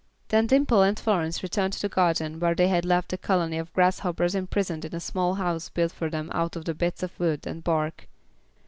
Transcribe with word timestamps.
Then 0.29 0.47
Dimple 0.47 0.81
and 0.81 0.97
Florence 0.97 1.43
returned 1.43 1.73
to 1.73 1.81
the 1.83 1.87
garden 1.87 2.39
where 2.39 2.55
they 2.55 2.69
had 2.69 2.85
left 2.85 3.13
a 3.13 3.19
colony 3.19 3.59
of 3.59 3.71
grasshoppers 3.73 4.33
imprisoned 4.33 4.83
in 4.83 4.95
a 4.95 4.99
small 4.99 5.35
house 5.35 5.69
built 5.69 5.91
for 5.91 6.09
them 6.09 6.31
out 6.33 6.55
of 6.55 6.65
bits 6.79 7.03
of 7.03 7.19
wood 7.19 7.45
and 7.45 7.63
bark. 7.63 8.07